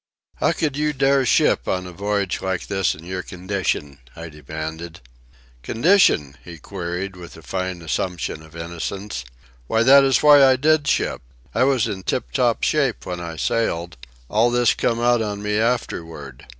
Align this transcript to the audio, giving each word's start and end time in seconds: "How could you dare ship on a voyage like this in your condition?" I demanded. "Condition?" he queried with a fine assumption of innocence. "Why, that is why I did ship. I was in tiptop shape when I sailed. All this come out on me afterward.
"How 0.37 0.51
could 0.51 0.75
you 0.77 0.93
dare 0.93 1.27
ship 1.27 1.67
on 1.67 1.85
a 1.85 1.91
voyage 1.91 2.41
like 2.41 2.65
this 2.65 2.95
in 2.95 3.05
your 3.05 3.21
condition?" 3.21 3.99
I 4.15 4.29
demanded. 4.29 4.99
"Condition?" 5.61 6.37
he 6.43 6.57
queried 6.57 7.15
with 7.15 7.37
a 7.37 7.43
fine 7.43 7.83
assumption 7.83 8.41
of 8.41 8.55
innocence. 8.55 9.23
"Why, 9.67 9.83
that 9.83 10.03
is 10.03 10.23
why 10.23 10.43
I 10.43 10.55
did 10.55 10.87
ship. 10.87 11.21
I 11.53 11.65
was 11.65 11.85
in 11.87 12.01
tiptop 12.01 12.63
shape 12.63 13.05
when 13.05 13.19
I 13.19 13.35
sailed. 13.35 13.95
All 14.27 14.49
this 14.49 14.73
come 14.73 14.99
out 14.99 15.21
on 15.21 15.43
me 15.43 15.59
afterward. 15.59 16.47